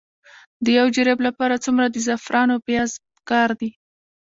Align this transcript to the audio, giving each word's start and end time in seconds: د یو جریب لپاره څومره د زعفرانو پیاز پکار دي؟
د 0.63 0.65
یو 0.79 0.87
جریب 0.95 1.19
لپاره 1.27 1.61
څومره 1.65 1.85
د 1.89 1.95
زعفرانو 2.07 2.55
پیاز 2.67 2.91
پکار 3.15 3.49
دي؟ 3.59 3.69